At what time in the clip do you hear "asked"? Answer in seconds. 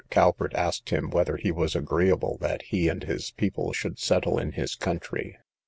0.55-0.89